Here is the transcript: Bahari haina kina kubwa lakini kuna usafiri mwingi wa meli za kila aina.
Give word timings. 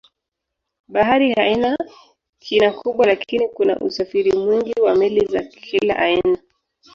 Bahari 0.87 1.33
haina 1.33 1.77
kina 2.39 2.71
kubwa 2.71 3.07
lakini 3.07 3.49
kuna 3.49 3.79
usafiri 3.79 4.33
mwingi 4.37 4.79
wa 4.81 4.95
meli 4.95 5.25
za 5.25 5.43
kila 5.43 5.95
aina. 5.95 6.37